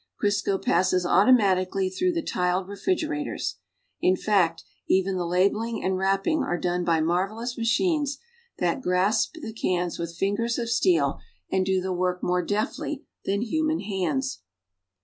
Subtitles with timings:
[0.19, 3.57] Crisco passes automatically througli the tiled refrigerators.
[4.01, 8.17] In fact, even the labeling and wrapping are done by marvelous machines
[8.57, 11.19] that grasp the cans with fingers of steel
[11.51, 14.39] and do the work more deftly than human hands.